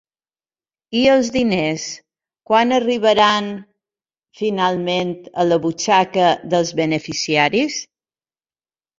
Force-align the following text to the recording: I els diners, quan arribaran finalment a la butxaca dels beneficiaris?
I 0.99 1.01
els 1.15 1.27
diners, 1.33 1.83
quan 2.51 2.75
arribaran 2.77 3.49
finalment 4.39 5.11
a 5.43 5.45
la 5.51 5.59
butxaca 5.65 6.25
dels 6.55 6.73
beneficiaris? 6.81 7.77